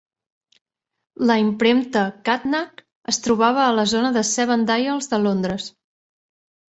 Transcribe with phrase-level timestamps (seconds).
[1.31, 2.81] La impremta, Catnach,
[3.13, 5.69] es trobava a la zona de Seven Dials de Londres.